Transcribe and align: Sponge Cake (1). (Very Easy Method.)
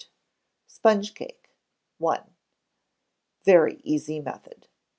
Sponge 0.65 1.13
Cake 1.13 1.51
(1). 1.99 2.33
(Very 3.45 3.79
Easy 3.83 4.19
Method.) 4.19 4.67